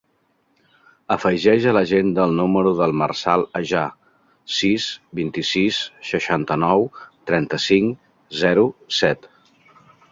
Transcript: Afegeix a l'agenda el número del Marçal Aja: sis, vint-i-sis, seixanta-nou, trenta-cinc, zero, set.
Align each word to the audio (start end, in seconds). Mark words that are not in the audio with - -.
Afegeix 1.15 1.67
a 1.71 1.73
l'agenda 1.77 2.25
el 2.29 2.33
número 2.39 2.71
del 2.79 2.95
Marçal 3.03 3.45
Aja: 3.61 3.83
sis, 4.61 4.89
vint-i-sis, 5.21 5.83
seixanta-nou, 6.13 6.89
trenta-cinc, 7.33 8.03
zero, 8.45 8.67
set. 9.03 9.33